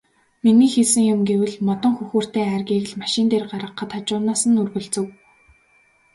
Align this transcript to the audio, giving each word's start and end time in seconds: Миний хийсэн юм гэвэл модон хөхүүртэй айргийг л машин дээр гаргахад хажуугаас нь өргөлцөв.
Миний 0.43 0.71
хийсэн 0.73 1.03
юм 1.13 1.21
гэвэл 1.29 1.55
модон 1.67 1.93
хөхүүртэй 1.97 2.45
айргийг 2.55 2.85
л 2.91 2.99
машин 3.01 3.25
дээр 3.29 3.45
гаргахад 3.51 3.89
хажуугаас 3.95 4.41
нь 4.49 4.59
өргөлцөв. 4.61 5.05